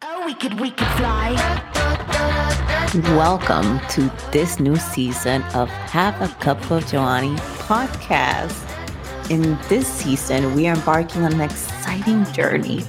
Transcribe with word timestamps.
Oh, 0.00 0.24
we 0.24 0.34
could, 0.34 0.60
we 0.60 0.70
could 0.70 0.86
fly. 0.96 1.34
Welcome 3.16 3.80
to 3.88 4.08
this 4.30 4.60
new 4.60 4.76
season 4.76 5.42
of 5.54 5.68
Have 5.68 6.22
a 6.22 6.32
Cup 6.36 6.70
of 6.70 6.86
Johanny 6.86 7.34
podcast. 7.66 8.54
In 9.28 9.58
this 9.68 9.88
season, 9.88 10.54
we 10.54 10.68
are 10.68 10.76
embarking 10.76 11.24
on 11.24 11.32
an 11.32 11.40
exciting 11.40 12.24
journey, 12.32 12.82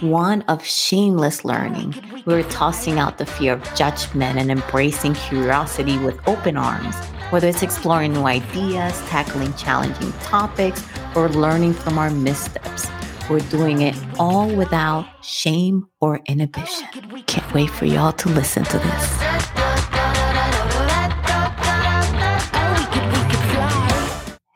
one 0.00 0.42
of 0.48 0.64
shameless 0.64 1.44
learning. 1.44 1.94
We're 2.26 2.42
tossing 2.42 2.98
out 2.98 3.18
the 3.18 3.26
fear 3.26 3.52
of 3.52 3.74
judgment 3.76 4.36
and 4.36 4.50
embracing 4.50 5.14
curiosity 5.14 5.98
with 5.98 6.18
open 6.26 6.56
arms. 6.56 6.96
Whether 7.30 7.46
it's 7.46 7.62
exploring 7.62 8.14
new 8.14 8.24
ideas, 8.24 9.00
tackling 9.06 9.54
challenging 9.54 10.12
topics, 10.24 10.84
or 11.14 11.28
learning 11.28 11.74
from 11.74 11.96
our 11.96 12.10
missteps, 12.10 12.88
we're 13.30 13.38
doing 13.48 13.82
it 13.82 13.94
all 14.18 14.52
without 14.56 15.06
shame 15.24 15.86
or 16.00 16.20
inhibition. 16.26 16.88
Can't 17.28 17.54
wait 17.54 17.70
for 17.70 17.84
y'all 17.84 18.12
to 18.14 18.28
listen 18.28 18.64
to 18.64 18.78
this. 18.78 19.16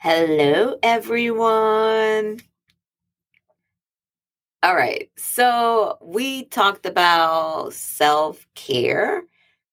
Hello, 0.01 0.77
everyone. 0.83 2.41
All 4.65 4.75
right. 4.75 5.09
So 5.17 5.99
we 6.03 6.47
talked 6.47 6.85
about 6.85 7.73
self 7.75 8.45
care 8.57 9.23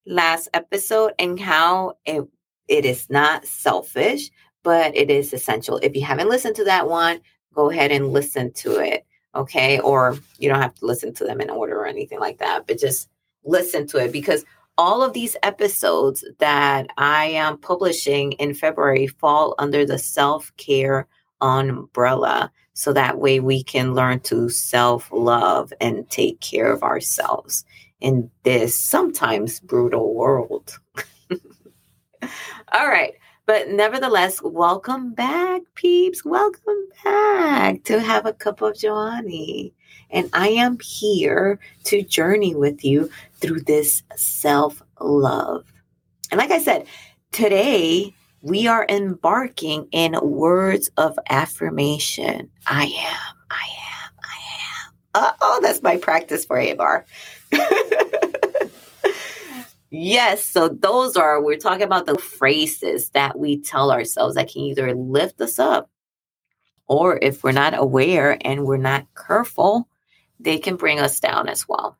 last 0.05 0.47
episode 0.53 1.13
and 1.17 1.39
how 1.39 1.97
it, 2.05 2.23
it 2.67 2.85
is 2.85 3.09
not 3.09 3.47
selfish, 3.47 4.29
but 4.61 4.95
it 4.95 5.09
is 5.09 5.33
essential. 5.33 5.79
If 5.81 5.95
you 5.95 6.03
haven't 6.03 6.29
listened 6.29 6.55
to 6.57 6.65
that 6.65 6.87
one, 6.87 7.19
go 7.53 7.69
ahead 7.69 7.91
and 7.91 8.11
listen 8.11 8.51
to 8.53 8.77
it. 8.79 9.05
Okay. 9.35 9.79
Or 9.79 10.17
you 10.39 10.49
don't 10.49 10.61
have 10.61 10.75
to 10.75 10.85
listen 10.85 11.13
to 11.15 11.23
them 11.23 11.41
in 11.41 11.49
order 11.49 11.79
or 11.79 11.85
anything 11.85 12.19
like 12.19 12.39
that, 12.39 12.67
but 12.67 12.79
just 12.79 13.09
listen 13.43 13.87
to 13.87 13.97
it 13.97 14.11
because 14.11 14.45
all 14.77 15.03
of 15.03 15.13
these 15.13 15.35
episodes 15.43 16.25
that 16.39 16.87
I 16.97 17.25
am 17.25 17.57
publishing 17.57 18.33
in 18.33 18.53
February 18.53 19.07
fall 19.07 19.55
under 19.59 19.85
the 19.85 19.97
self 19.97 20.51
care 20.57 21.07
umbrella. 21.41 22.51
So 22.73 22.93
that 22.93 23.19
way 23.19 23.39
we 23.39 23.63
can 23.63 23.93
learn 23.93 24.21
to 24.21 24.49
self 24.49 25.09
love 25.11 25.73
and 25.81 26.09
take 26.09 26.39
care 26.39 26.71
of 26.71 26.83
ourselves 26.83 27.65
in 27.99 28.29
this 28.43 28.75
sometimes 28.75 29.59
brutal 29.59 30.13
world. 30.15 30.79
All 32.73 32.87
right. 32.87 33.13
But 33.47 33.69
nevertheless, 33.69 34.41
welcome 34.43 35.13
back, 35.13 35.61
peeps. 35.73 36.23
Welcome 36.23 36.87
back 37.03 37.83
to 37.85 37.99
Have 37.99 38.27
a 38.27 38.33
Cup 38.33 38.61
of 38.61 38.77
Johanny. 38.77 39.73
And 40.11 40.29
I 40.33 40.49
am 40.49 40.77
here 40.79 41.59
to 41.85 42.03
journey 42.03 42.53
with 42.53 42.85
you 42.85 43.09
through 43.39 43.61
this 43.61 44.03
self 44.15 44.83
love. 44.99 45.65
And 46.29 46.37
like 46.37 46.51
I 46.51 46.59
said, 46.59 46.85
today 47.31 48.13
we 48.41 48.67
are 48.67 48.85
embarking 48.87 49.87
in 49.91 50.19
words 50.21 50.91
of 50.97 51.17
affirmation. 51.29 52.47
I 52.67 52.83
am, 52.83 53.35
I 53.49 53.65
am, 53.65 54.11
I 54.23 55.25
am. 55.29 55.33
oh, 55.41 55.59
that's 55.63 55.81
my 55.81 55.97
practice 55.97 56.45
for 56.45 56.57
ABAR. 56.57 57.05
yes, 59.91 60.43
so 60.43 60.69
those 60.69 61.15
are, 61.15 61.41
we're 61.41 61.57
talking 61.57 61.83
about 61.83 62.05
the 62.07 62.17
phrases 62.17 63.09
that 63.11 63.37
we 63.37 63.61
tell 63.61 63.91
ourselves 63.91 64.35
that 64.35 64.49
can 64.49 64.61
either 64.63 64.95
lift 64.95 65.39
us 65.41 65.59
up 65.59 65.89
or 66.87 67.17
if 67.21 67.43
we're 67.43 67.53
not 67.53 67.77
aware 67.77 68.37
and 68.41 68.65
we're 68.65 68.77
not 68.77 69.07
careful, 69.15 69.87
they 70.39 70.57
can 70.57 70.75
bring 70.75 70.99
us 70.99 71.19
down 71.19 71.47
as 71.47 71.67
well. 71.67 71.97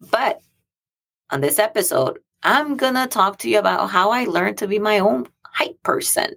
But 0.00 0.40
on 1.30 1.40
this 1.40 1.58
episode, 1.58 2.20
I'm 2.42 2.76
going 2.76 2.94
to 2.94 3.06
talk 3.06 3.38
to 3.38 3.50
you 3.50 3.58
about 3.58 3.90
how 3.90 4.10
I 4.10 4.24
learned 4.24 4.58
to 4.58 4.68
be 4.68 4.78
my 4.78 5.00
own 5.00 5.26
hype 5.44 5.82
person. 5.82 6.34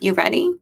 You 0.00 0.14
ready? 0.14 0.54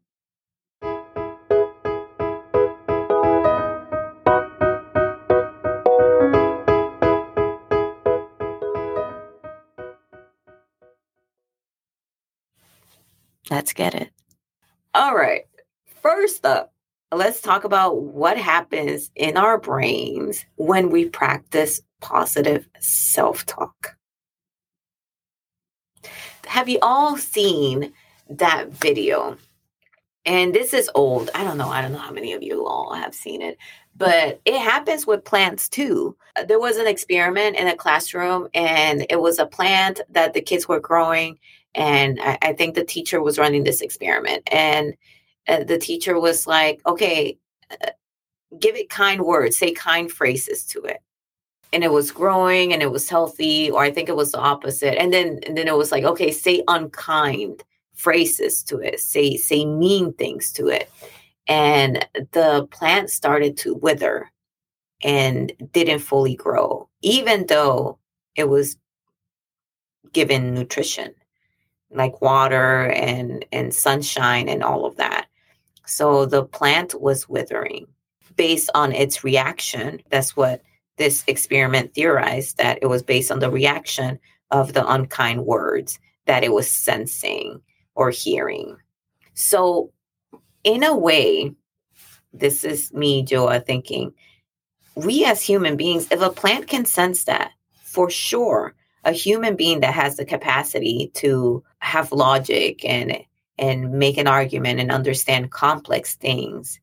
Let's 13.52 13.74
get 13.74 13.94
it. 13.94 14.10
All 14.94 15.14
right. 15.14 15.42
First 16.00 16.46
up, 16.46 16.72
let's 17.12 17.42
talk 17.42 17.64
about 17.64 18.00
what 18.00 18.38
happens 18.38 19.10
in 19.14 19.36
our 19.36 19.58
brains 19.58 20.46
when 20.56 20.88
we 20.88 21.10
practice 21.10 21.82
positive 22.00 22.66
self 22.80 23.44
talk. 23.44 23.94
Have 26.46 26.70
you 26.70 26.78
all 26.80 27.18
seen 27.18 27.92
that 28.30 28.70
video? 28.70 29.36
And 30.24 30.54
this 30.54 30.72
is 30.72 30.90
old. 30.94 31.28
I 31.34 31.44
don't 31.44 31.58
know. 31.58 31.68
I 31.68 31.82
don't 31.82 31.92
know 31.92 31.98
how 31.98 32.10
many 32.10 32.32
of 32.32 32.42
you 32.42 32.66
all 32.66 32.94
have 32.94 33.14
seen 33.14 33.42
it, 33.42 33.58
but 33.94 34.40
it 34.46 34.58
happens 34.58 35.06
with 35.06 35.26
plants 35.26 35.68
too. 35.68 36.16
There 36.46 36.60
was 36.60 36.78
an 36.78 36.86
experiment 36.86 37.56
in 37.56 37.68
a 37.68 37.76
classroom, 37.76 38.48
and 38.54 39.04
it 39.10 39.20
was 39.20 39.38
a 39.38 39.44
plant 39.44 40.00
that 40.08 40.32
the 40.32 40.40
kids 40.40 40.66
were 40.66 40.80
growing. 40.80 41.38
And 41.74 42.20
I, 42.20 42.38
I 42.42 42.52
think 42.52 42.74
the 42.74 42.84
teacher 42.84 43.22
was 43.22 43.38
running 43.38 43.64
this 43.64 43.80
experiment. 43.80 44.48
And 44.52 44.94
uh, 45.48 45.64
the 45.64 45.78
teacher 45.78 46.20
was 46.20 46.46
like, 46.46 46.80
okay, 46.86 47.38
uh, 47.70 47.90
give 48.58 48.76
it 48.76 48.90
kind 48.90 49.22
words, 49.22 49.56
say 49.56 49.72
kind 49.72 50.10
phrases 50.10 50.64
to 50.66 50.82
it. 50.82 50.98
And 51.72 51.82
it 51.82 51.90
was 51.90 52.10
growing 52.10 52.72
and 52.72 52.82
it 52.82 52.90
was 52.90 53.08
healthy, 53.08 53.70
or 53.70 53.82
I 53.82 53.90
think 53.90 54.08
it 54.08 54.16
was 54.16 54.32
the 54.32 54.38
opposite. 54.38 55.00
And 55.00 55.12
then 55.12 55.40
and 55.46 55.56
then 55.56 55.68
it 55.68 55.76
was 55.76 55.90
like, 55.90 56.04
okay, 56.04 56.30
say 56.30 56.62
unkind 56.68 57.62
phrases 57.94 58.62
to 58.64 58.78
it, 58.78 59.00
say 59.00 59.36
say 59.36 59.64
mean 59.64 60.12
things 60.14 60.52
to 60.52 60.68
it. 60.68 60.90
And 61.48 62.06
the 62.32 62.68
plant 62.70 63.10
started 63.10 63.56
to 63.58 63.74
wither 63.74 64.30
and 65.02 65.50
didn't 65.72 66.00
fully 66.00 66.36
grow, 66.36 66.88
even 67.00 67.46
though 67.46 67.98
it 68.36 68.48
was 68.48 68.76
given 70.12 70.52
nutrition 70.54 71.14
like 71.94 72.20
water 72.20 72.90
and 72.90 73.44
and 73.52 73.74
sunshine 73.74 74.48
and 74.48 74.62
all 74.62 74.84
of 74.84 74.96
that 74.96 75.26
so 75.86 76.26
the 76.26 76.44
plant 76.44 77.00
was 77.00 77.28
withering 77.28 77.86
based 78.36 78.70
on 78.74 78.92
its 78.92 79.24
reaction. 79.24 80.00
That's 80.10 80.36
what 80.36 80.62
this 80.96 81.24
experiment 81.26 81.94
theorized 81.94 82.58
that 82.58 82.78
it 82.82 82.86
was 82.86 83.02
based 83.02 83.30
on 83.30 83.40
the 83.40 83.50
reaction 83.50 84.18
of 84.50 84.72
the 84.72 84.86
unkind 84.86 85.44
words 85.44 85.98
that 86.26 86.44
it 86.44 86.52
was 86.52 86.70
sensing 86.70 87.60
or 87.94 88.10
hearing. 88.10 88.76
So, 89.34 89.92
in 90.64 90.82
a 90.82 90.96
way, 90.96 91.52
this 92.32 92.64
is 92.64 92.92
me, 92.92 93.24
Joa, 93.24 93.60
thinking 93.60 94.12
we 94.94 95.24
as 95.24 95.40
human 95.40 95.76
beings, 95.76 96.06
if 96.10 96.20
a 96.20 96.30
plant 96.30 96.68
can 96.68 96.84
sense 96.84 97.24
that, 97.24 97.52
for 97.82 98.10
sure, 98.10 98.74
a 99.04 99.12
human 99.12 99.56
being 99.56 99.80
that 99.80 99.94
has 99.94 100.16
the 100.16 100.24
capacity 100.24 101.10
to 101.14 101.64
have 101.82 102.12
logic 102.12 102.84
and 102.84 103.18
and 103.58 103.92
make 103.92 104.16
an 104.16 104.26
argument 104.26 104.80
and 104.80 104.90
understand 104.90 105.50
complex 105.50 106.14
things 106.14 106.80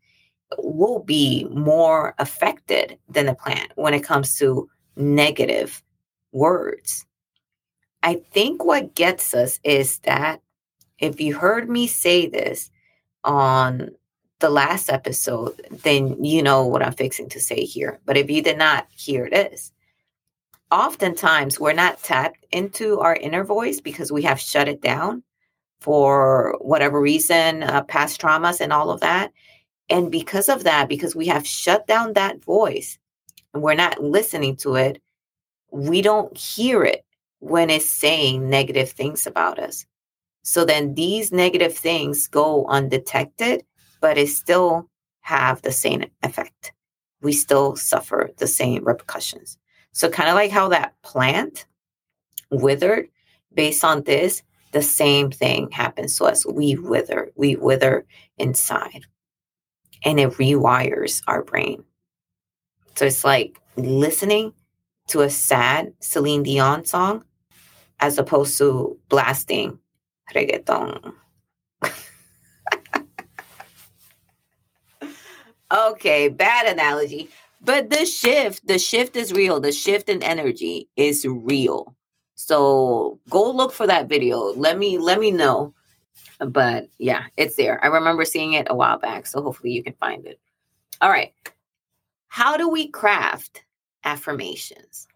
will 0.57 0.99
be 0.99 1.45
more 1.51 2.13
affected 2.19 2.97
than 3.07 3.25
the 3.25 3.33
plant 3.33 3.71
when 3.75 3.93
it 3.93 4.03
comes 4.03 4.37
to 4.37 4.69
negative 4.95 5.81
words. 6.31 7.05
I 8.03 8.21
think 8.31 8.63
what 8.63 8.95
gets 8.95 9.33
us 9.33 9.59
is 9.63 9.99
that 9.99 10.41
if 10.99 11.19
you 11.19 11.35
heard 11.35 11.69
me 11.69 11.87
say 11.87 12.27
this 12.27 12.69
on 13.23 13.91
the 14.39 14.49
last 14.49 14.89
episode, 14.89 15.61
then 15.83 16.23
you 16.23 16.41
know 16.41 16.65
what 16.65 16.83
I'm 16.83 16.93
fixing 16.93 17.29
to 17.29 17.39
say 17.39 17.61
here. 17.61 17.99
But 18.05 18.17
if 18.17 18.29
you 18.29 18.41
did 18.41 18.57
not 18.57 18.87
hear 18.91 19.29
this, 19.29 19.71
oftentimes 20.71 21.59
we're 21.59 21.73
not 21.73 22.01
tapped 22.03 22.45
into 22.51 22.99
our 22.99 23.15
inner 23.15 23.43
voice 23.43 23.81
because 23.81 24.11
we 24.11 24.21
have 24.23 24.39
shut 24.39 24.67
it 24.67 24.81
down 24.81 25.23
for 25.79 26.55
whatever 26.59 26.99
reason, 26.99 27.63
uh, 27.63 27.83
past 27.83 28.19
traumas 28.21 28.59
and 28.59 28.73
all 28.73 28.91
of 28.91 28.99
that. 28.99 29.31
And 29.89 30.11
because 30.11 30.49
of 30.49 30.63
that, 30.65 30.89
because 30.89 31.15
we 31.15 31.27
have 31.27 31.47
shut 31.47 31.87
down 31.87 32.13
that 32.13 32.43
voice 32.43 32.97
and 33.53 33.63
we're 33.63 33.75
not 33.75 34.03
listening 34.03 34.55
to 34.57 34.75
it, 34.75 35.01
we 35.71 36.01
don't 36.01 36.35
hear 36.37 36.83
it 36.83 37.03
when 37.39 37.69
it's 37.69 37.89
saying 37.89 38.49
negative 38.49 38.91
things 38.91 39.25
about 39.25 39.57
us. 39.57 39.85
So 40.43 40.65
then 40.65 40.93
these 40.93 41.31
negative 41.31 41.75
things 41.75 42.27
go 42.27 42.65
undetected, 42.67 43.63
but 44.01 44.17
it 44.17 44.29
still 44.29 44.89
have 45.21 45.61
the 45.61 45.71
same 45.71 46.05
effect. 46.23 46.73
We 47.21 47.33
still 47.33 47.75
suffer 47.75 48.29
the 48.37 48.47
same 48.47 48.83
repercussions. 48.85 49.57
So 49.91 50.09
kind 50.09 50.29
of 50.29 50.35
like 50.35 50.51
how 50.51 50.69
that 50.69 50.93
plant 51.01 51.65
withered 52.51 53.09
based 53.53 53.83
on 53.83 54.03
this, 54.03 54.43
the 54.71 54.81
same 54.81 55.31
thing 55.31 55.71
happens 55.71 56.17
to 56.17 56.25
us. 56.25 56.45
We 56.45 56.75
wither, 56.75 57.31
we 57.35 57.55
wither 57.55 58.05
inside, 58.37 59.05
and 60.03 60.19
it 60.19 60.31
rewires 60.33 61.23
our 61.27 61.43
brain. 61.43 61.83
So 62.95 63.05
it's 63.05 63.23
like 63.23 63.59
listening 63.77 64.53
to 65.07 65.21
a 65.21 65.29
sad 65.29 65.93
Celine 66.01 66.43
Dion 66.43 66.85
song 66.85 67.23
as 67.99 68.17
opposed 68.17 68.57
to 68.59 68.97
blasting 69.09 69.79
reggaeton. 70.33 71.13
okay, 75.71 76.29
bad 76.29 76.67
analogy. 76.67 77.29
But 77.61 77.89
the 77.89 78.05
shift, 78.05 78.65
the 78.65 78.79
shift 78.79 79.15
is 79.15 79.33
real. 79.33 79.59
The 79.59 79.71
shift 79.71 80.09
in 80.09 80.23
energy 80.23 80.87
is 80.95 81.25
real. 81.27 81.95
So 82.35 83.19
go 83.29 83.51
look 83.51 83.73
for 83.73 83.87
that 83.87 84.07
video. 84.07 84.53
Let 84.53 84.77
me 84.77 84.97
let 84.97 85.19
me 85.19 85.31
know. 85.31 85.73
But 86.39 86.87
yeah, 86.97 87.25
it's 87.35 87.55
there. 87.55 87.83
I 87.83 87.87
remember 87.87 88.23
seeing 88.23 88.53
it 88.53 88.67
a 88.69 88.75
while 88.75 88.97
back. 88.97 89.27
So 89.27 89.41
hopefully 89.41 89.71
you 89.71 89.83
can 89.83 89.93
find 89.93 90.25
it. 90.25 90.39
All 91.01 91.09
right. 91.09 91.33
How 92.29 92.55
do 92.55 92.69
we 92.69 92.87
craft 92.87 93.63
affirmations? 94.05 95.07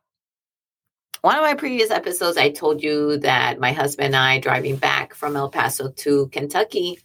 One 1.21 1.37
of 1.37 1.43
my 1.43 1.53
previous 1.53 1.89
episodes, 1.89 2.37
I 2.37 2.49
told 2.49 2.83
you 2.83 3.17
that 3.19 3.57
my 3.57 3.71
husband 3.71 4.07
and 4.07 4.15
I, 4.17 4.39
driving 4.39 4.75
back 4.75 5.13
from 5.13 5.37
El 5.37 5.49
Paso 5.49 5.89
to 5.89 6.27
Kentucky, 6.27 6.99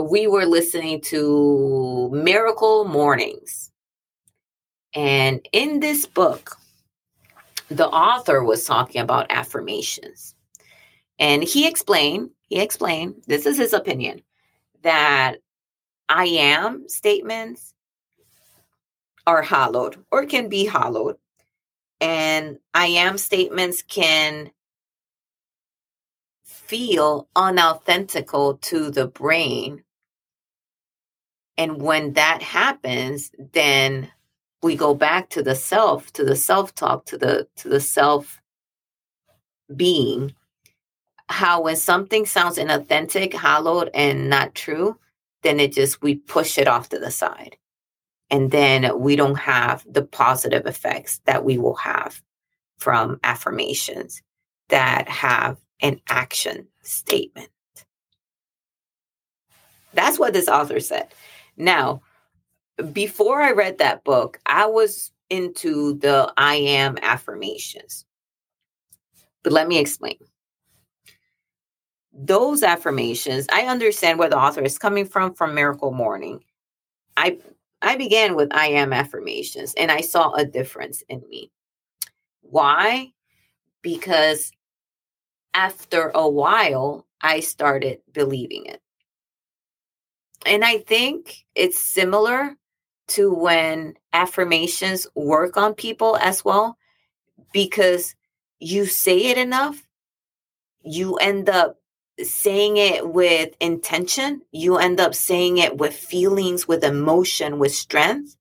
we 0.00 0.26
were 0.26 0.46
listening 0.46 1.02
to 1.02 2.08
Miracle 2.10 2.86
Mornings. 2.86 3.61
And 4.94 5.46
in 5.52 5.80
this 5.80 6.06
book, 6.06 6.56
the 7.68 7.88
author 7.88 8.44
was 8.44 8.64
talking 8.64 9.00
about 9.00 9.30
affirmations. 9.30 10.34
And 11.18 11.42
he 11.42 11.66
explained, 11.66 12.30
he 12.48 12.60
explained, 12.60 13.22
this 13.26 13.46
is 13.46 13.56
his 13.56 13.72
opinion, 13.72 14.22
that 14.82 15.36
I 16.08 16.26
am 16.26 16.88
statements 16.88 17.72
are 19.26 19.42
hollowed 19.42 20.04
or 20.10 20.26
can 20.26 20.48
be 20.48 20.66
hollowed 20.66 21.16
and 22.02 22.58
I 22.74 22.86
am 22.88 23.16
statements 23.16 23.82
can 23.82 24.50
feel 26.42 27.28
unauthentical 27.36 28.58
to 28.62 28.90
the 28.90 29.06
brain. 29.06 29.84
And 31.56 31.80
when 31.80 32.14
that 32.14 32.42
happens, 32.42 33.30
then 33.52 34.10
we 34.62 34.76
go 34.76 34.94
back 34.94 35.28
to 35.30 35.42
the 35.42 35.54
self, 35.54 36.12
to 36.12 36.24
the 36.24 36.36
self-talk, 36.36 37.06
to 37.06 37.18
the 37.18 37.48
to 37.56 37.68
the 37.68 37.80
self 37.80 38.40
being. 39.74 40.34
How 41.28 41.62
when 41.62 41.76
something 41.76 42.26
sounds 42.26 42.58
inauthentic, 42.58 43.32
hollowed, 43.32 43.90
and 43.94 44.28
not 44.28 44.54
true, 44.54 44.98
then 45.42 45.60
it 45.60 45.72
just 45.72 46.02
we 46.02 46.16
push 46.16 46.58
it 46.58 46.68
off 46.68 46.90
to 46.90 46.98
the 46.98 47.10
side 47.10 47.56
and 48.32 48.50
then 48.50 48.98
we 48.98 49.14
don't 49.14 49.38
have 49.38 49.84
the 49.88 50.02
positive 50.02 50.66
effects 50.66 51.20
that 51.26 51.44
we 51.44 51.58
will 51.58 51.74
have 51.74 52.22
from 52.78 53.20
affirmations 53.22 54.22
that 54.70 55.06
have 55.06 55.58
an 55.82 56.00
action 56.08 56.66
statement. 56.80 57.50
That's 59.92 60.18
what 60.18 60.32
this 60.32 60.48
author 60.48 60.80
said. 60.80 61.08
Now, 61.58 62.00
before 62.92 63.40
I 63.40 63.52
read 63.52 63.78
that 63.78 64.04
book, 64.04 64.40
I 64.46 64.66
was 64.66 65.12
into 65.30 65.94
the 65.98 66.32
I 66.36 66.56
am 66.56 66.98
affirmations. 67.02 68.04
But 69.42 69.52
let 69.52 69.68
me 69.68 69.78
explain. 69.78 70.18
Those 72.12 72.62
affirmations, 72.62 73.46
I 73.52 73.62
understand 73.62 74.18
where 74.18 74.28
the 74.28 74.38
author 74.38 74.62
is 74.62 74.78
coming 74.78 75.06
from 75.06 75.34
from 75.34 75.54
Miracle 75.54 75.92
Morning. 75.92 76.44
I 77.16 77.38
I 77.80 77.96
began 77.96 78.36
with 78.36 78.54
I 78.54 78.66
am 78.68 78.92
affirmations 78.92 79.74
and 79.74 79.90
I 79.90 80.02
saw 80.02 80.32
a 80.34 80.44
difference 80.44 81.02
in 81.08 81.22
me. 81.28 81.50
Why? 82.42 83.12
Because 83.82 84.52
after 85.54 86.12
a 86.14 86.28
while, 86.28 87.06
I 87.20 87.40
started 87.40 88.00
believing 88.12 88.66
it. 88.66 88.80
And 90.44 90.64
I 90.64 90.78
think 90.78 91.44
it's 91.54 91.78
similar 91.78 92.56
to 93.12 93.32
when 93.32 93.94
affirmations 94.12 95.06
work 95.14 95.56
on 95.56 95.74
people 95.74 96.16
as 96.16 96.44
well, 96.44 96.76
because 97.52 98.14
you 98.58 98.86
say 98.86 99.26
it 99.26 99.38
enough, 99.38 99.82
you 100.82 101.16
end 101.16 101.48
up 101.48 101.78
saying 102.22 102.76
it 102.76 103.08
with 103.08 103.54
intention, 103.60 104.42
you 104.52 104.76
end 104.76 105.00
up 105.00 105.14
saying 105.14 105.58
it 105.58 105.78
with 105.78 105.94
feelings, 105.94 106.68
with 106.68 106.84
emotion, 106.84 107.58
with 107.58 107.74
strength. 107.74 108.36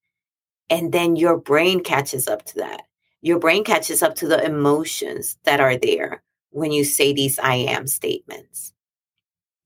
And 0.69 0.91
then 0.91 1.15
your 1.15 1.37
brain 1.37 1.83
catches 1.83 2.27
up 2.27 2.45
to 2.45 2.55
that. 2.55 2.83
Your 3.21 3.39
brain 3.39 3.63
catches 3.63 4.01
up 4.01 4.15
to 4.15 4.27
the 4.27 4.43
emotions 4.43 5.37
that 5.43 5.59
are 5.59 5.77
there 5.77 6.23
when 6.49 6.71
you 6.71 6.83
say 6.83 7.13
these 7.13 7.39
I 7.39 7.55
am 7.55 7.87
statements. 7.87 8.73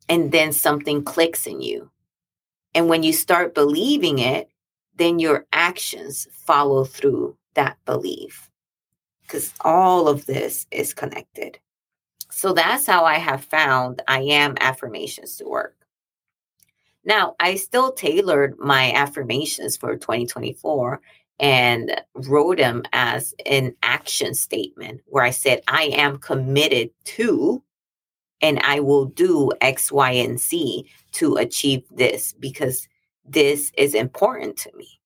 And 0.08 0.32
then 0.32 0.52
something 0.52 1.04
clicks 1.04 1.48
in 1.48 1.62
you. 1.62 1.90
And 2.74 2.90
when 2.90 3.04
you 3.04 3.14
start 3.14 3.56
believing 3.56 4.20
it, 4.20 4.50
then 4.98 5.20
your 5.20 5.46
actions 5.54 6.28
follow 6.32 6.84
through 6.84 7.38
that 7.54 7.78
belief. 7.86 8.50
Because 9.22 9.54
all 9.62 10.08
of 10.08 10.26
this 10.26 10.68
is 10.72 10.94
connected. 10.94 11.60
So 12.30 12.54
that's 12.54 12.86
how 12.86 13.06
I 13.06 13.16
have 13.16 13.44
found 13.44 14.02
I 14.08 14.22
am 14.22 14.56
affirmations 14.60 15.38
to 15.38 15.46
work. 15.46 15.76
Now, 17.04 17.36
I 17.40 17.56
still 17.56 17.92
tailored 17.92 18.58
my 18.60 18.92
affirmations 18.94 19.78
for 19.78 19.96
2024 19.96 21.02
and 21.40 22.02
wrote 22.14 22.58
them 22.58 22.84
as 22.94 23.34
an 23.46 23.76
action 23.84 24.34
statement 24.34 25.02
where 25.06 25.24
I 25.24 25.30
said, 25.30 25.62
I 25.68 25.84
am 25.94 26.18
committed 26.18 26.92
to 27.06 27.62
and 28.42 28.60
I 28.60 28.80
will 28.80 29.06
do 29.06 29.52
X, 29.62 29.92
Y, 29.92 30.12
and 30.12 30.40
Z 30.40 30.86
to 31.14 31.36
achieve 31.36 31.84
this 31.92 32.34
because 32.34 32.88
this 33.28 33.72
is 33.78 33.94
important 33.94 34.58
to 34.58 34.72
me 34.76 35.00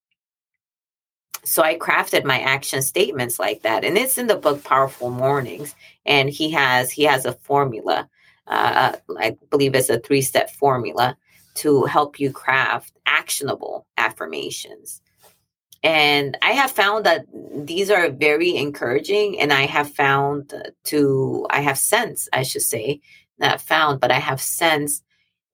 so 1.43 1.63
I 1.63 1.77
crafted 1.77 2.25
my 2.25 2.39
action 2.39 2.81
statements 2.81 3.39
like 3.39 3.63
that, 3.63 3.83
and 3.83 3.97
it's 3.97 4.17
in 4.17 4.27
the 4.27 4.35
book 4.35 4.63
Powerful 4.63 5.09
Mornings. 5.09 5.73
And 6.05 6.29
he 6.29 6.51
has 6.51 6.91
he 6.91 7.03
has 7.03 7.25
a 7.25 7.33
formula, 7.33 8.09
uh, 8.47 8.93
I 9.17 9.37
believe 9.49 9.75
it's 9.75 9.89
a 9.89 9.99
three 9.99 10.21
step 10.21 10.51
formula 10.51 11.17
to 11.55 11.85
help 11.85 12.19
you 12.19 12.31
craft 12.31 12.93
actionable 13.05 13.85
affirmations. 13.97 15.01
And 15.81 16.37
I 16.41 16.51
have 16.51 16.71
found 16.71 17.05
that 17.05 17.25
these 17.55 17.89
are 17.89 18.09
very 18.09 18.55
encouraging, 18.55 19.39
and 19.39 19.53
I 19.53 19.65
have 19.65 19.91
found 19.93 20.53
to 20.85 21.47
I 21.49 21.61
have 21.61 21.77
sense 21.77 22.27
I 22.33 22.43
should 22.43 22.63
say 22.63 23.01
not 23.37 23.61
found, 23.61 24.01
but 24.01 24.11
I 24.11 24.19
have 24.19 24.41
sensed 24.41 25.03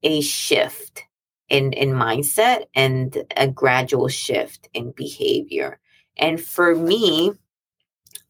a 0.04 0.22
shift 0.22 1.04
in 1.50 1.74
in 1.74 1.90
mindset 1.90 2.66
and 2.76 3.24
a 3.38 3.48
gradual 3.48 4.08
shift 4.08 4.68
in 4.74 4.92
behavior. 4.92 5.80
And 6.18 6.42
for 6.42 6.76
me, 6.76 7.34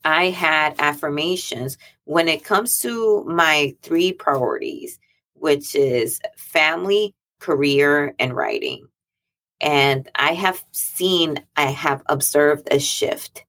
I 0.03 0.25
had 0.29 0.75
affirmations 0.79 1.77
when 2.03 2.27
it 2.27 2.43
comes 2.43 2.79
to 2.79 3.23
my 3.25 3.75
three 3.81 4.11
priorities, 4.11 4.99
which 5.33 5.75
is 5.75 6.19
family, 6.37 7.13
career, 7.39 8.13
and 8.19 8.35
writing. 8.35 8.87
And 9.61 10.09
I 10.15 10.33
have 10.33 10.63
seen, 10.71 11.43
I 11.55 11.67
have 11.67 12.03
observed 12.07 12.67
a 12.71 12.79
shift 12.79 13.45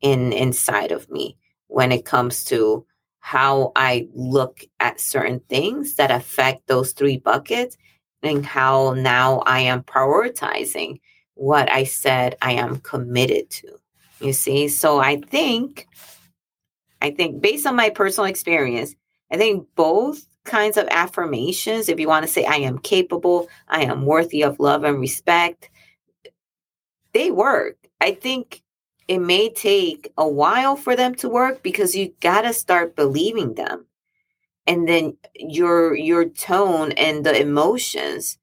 in 0.00 0.32
inside 0.32 0.92
of 0.92 1.10
me 1.10 1.36
when 1.66 1.92
it 1.92 2.04
comes 2.04 2.44
to 2.46 2.86
how 3.20 3.72
I 3.76 4.08
look 4.14 4.60
at 4.80 5.00
certain 5.00 5.40
things 5.48 5.96
that 5.96 6.10
affect 6.10 6.66
those 6.66 6.92
three 6.92 7.18
buckets 7.18 7.76
and 8.22 8.44
how 8.44 8.94
now 8.94 9.40
I 9.46 9.60
am 9.60 9.82
prioritizing 9.82 11.00
what 11.34 11.70
I 11.70 11.84
said 11.84 12.36
I 12.42 12.52
am 12.52 12.80
committed 12.80 13.50
to. 13.50 13.78
You 14.20 14.32
see, 14.32 14.68
so 14.68 14.98
I 14.98 15.20
think, 15.20 15.86
I 17.00 17.10
think 17.12 17.40
based 17.40 17.66
on 17.66 17.76
my 17.76 17.90
personal 17.90 18.26
experience, 18.26 18.94
I 19.30 19.36
think 19.36 19.68
both 19.76 20.26
kinds 20.44 20.76
of 20.76 20.88
affirmations, 20.90 21.88
if 21.88 22.00
you 22.00 22.08
want 22.08 22.26
to 22.26 22.32
say 22.32 22.44
I 22.44 22.56
am 22.56 22.78
capable, 22.78 23.48
I 23.68 23.82
am 23.82 24.06
worthy 24.06 24.42
of 24.42 24.58
love 24.58 24.82
and 24.82 24.98
respect, 24.98 25.70
they 27.12 27.30
work. 27.30 27.76
I 28.00 28.12
think 28.12 28.62
it 29.06 29.18
may 29.18 29.50
take 29.50 30.12
a 30.18 30.28
while 30.28 30.76
for 30.76 30.96
them 30.96 31.14
to 31.16 31.28
work 31.28 31.62
because 31.62 31.94
you 31.94 32.12
got 32.20 32.42
to 32.42 32.52
start 32.52 32.96
believing 32.96 33.54
them 33.54 33.86
and 34.68 34.88
then 34.88 35.16
your 35.34 35.96
your 35.96 36.28
tone 36.28 36.92
and 36.92 37.26
the 37.26 37.40
emotions 37.40 38.38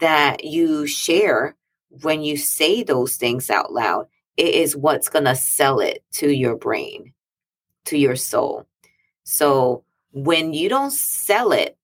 that 0.00 0.44
you 0.44 0.86
share 0.86 1.56
when 2.02 2.22
you 2.22 2.36
say 2.36 2.82
those 2.82 3.16
things 3.16 3.50
out 3.50 3.72
loud 3.72 4.08
it 4.36 4.54
is 4.54 4.76
what's 4.76 5.08
going 5.08 5.24
to 5.24 5.36
sell 5.36 5.78
it 5.80 6.02
to 6.12 6.34
your 6.34 6.56
brain 6.56 7.12
to 7.84 7.96
your 7.96 8.16
soul 8.16 8.66
so 9.22 9.84
when 10.12 10.52
you 10.52 10.68
don't 10.68 10.92
sell 10.92 11.52
it 11.52 11.76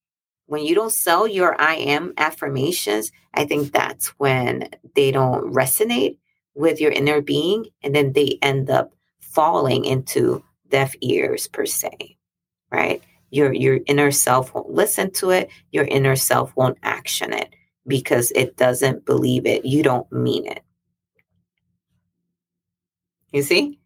when 0.47 0.65
you 0.65 0.75
don't 0.75 0.91
sell 0.91 1.25
your 1.25 1.59
i 1.61 1.75
am 1.75 2.13
affirmations 2.17 3.11
i 3.33 3.45
think 3.45 3.71
that's 3.71 4.07
when 4.19 4.67
they 4.95 5.11
don't 5.11 5.53
resonate 5.53 6.17
with 6.55 6.81
your 6.81 6.91
inner 6.91 7.21
being 7.21 7.65
and 7.81 7.95
then 7.95 8.13
they 8.13 8.37
end 8.41 8.69
up 8.69 8.93
falling 9.33 9.83
into 9.85 10.43
deaf 10.69 10.93
ears 11.01 11.47
per 11.47 11.65
se, 11.65 12.17
right? 12.71 13.01
Your 13.33 13.51
your 13.51 13.79
inner 13.87 14.11
self 14.11 14.53
won't 14.53 14.69
listen 14.69 15.09
to 15.13 15.31
it, 15.31 15.49
your 15.71 15.85
inner 15.85 16.15
self 16.15 16.55
won't 16.55 16.77
action 16.83 17.33
it 17.33 17.53
because 17.87 18.31
it 18.35 18.57
doesn't 18.57 19.05
believe 19.05 19.47
it. 19.47 19.65
You 19.65 19.81
don't 19.81 20.09
mean 20.11 20.45
it. 20.45 20.63
You 23.31 23.41
see? 23.41 23.79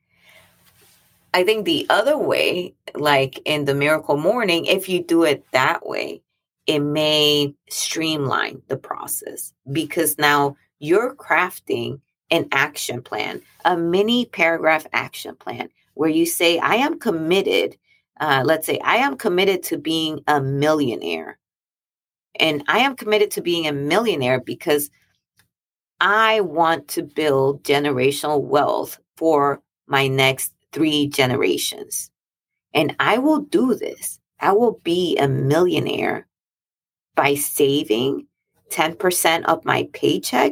I 1.34 1.46
think 1.46 1.66
the 1.66 1.86
other 1.89 2.18
way, 2.18 2.74
like 2.94 3.39
in 3.46 3.63
the 3.63 3.74
miracle 3.74 4.18
morning, 4.18 4.66
if 4.66 4.89
you 4.89 5.01
do 5.01 5.24
it 5.24 5.46
that 5.51 5.88
way, 5.88 6.22
it 6.66 6.80
may 6.80 7.54
streamline 7.70 8.62
the 8.68 8.75
process 8.75 9.54
because 9.72 10.18
now 10.18 10.58
you're 10.80 11.16
crafting 11.16 12.01
an 12.32 12.50
action 12.51 13.01
plan, 13.01 13.42
a 13.63 13.77
mini 13.77 14.25
paragraph 14.25 14.86
action 14.92 15.36
plan 15.38 15.70
where 15.94 16.10
you 16.10 16.25
say, 16.25 16.60
I 16.60 16.75
am 16.75 17.00
committed. 17.00 17.77
Uh, 18.20 18.44
let's 18.46 18.66
say, 18.66 18.80
I 18.84 18.98
am 18.98 19.18
committed 19.18 19.64
to 19.64 19.78
being 19.78 20.22
a 20.28 20.42
millionaire. 20.42 21.38
And 22.40 22.64
I 22.68 22.80
am 22.80 22.96
committed 22.96 23.32
to 23.32 23.42
being 23.42 23.68
a 23.68 23.72
millionaire 23.72 24.40
because 24.40 24.90
I 26.00 26.42
want 26.42 26.88
to 26.90 27.04
build 27.04 27.64
generational 27.64 28.42
wealth 28.42 29.00
for 29.16 29.62
my 29.88 30.08
next 30.08 30.54
three 30.72 31.08
generations. 31.08 32.12
And 32.74 32.96
I 33.00 33.18
will 33.18 33.40
do 33.40 33.74
this. 33.74 34.20
I 34.40 34.52
will 34.52 34.80
be 34.84 35.18
a 35.18 35.28
millionaire 35.28 36.28
by 37.16 37.34
saving 37.34 38.28
10% 38.70 39.46
of 39.46 39.66
my 39.66 39.90
paycheck 39.94 40.52